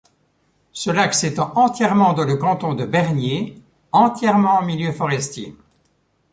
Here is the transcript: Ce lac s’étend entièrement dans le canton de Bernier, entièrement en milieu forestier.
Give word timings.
Ce 0.71 0.89
lac 0.89 1.13
s’étend 1.13 1.51
entièrement 1.55 2.13
dans 2.13 2.23
le 2.23 2.35
canton 2.35 2.73
de 2.73 2.85
Bernier, 2.87 3.61
entièrement 3.91 4.57
en 4.57 4.63
milieu 4.63 4.91
forestier. 4.91 5.55